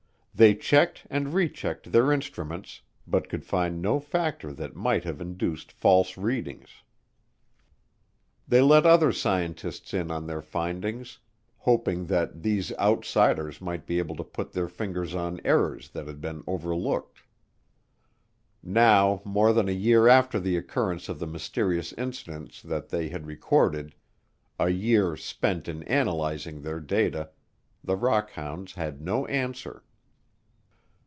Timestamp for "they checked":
0.33-1.05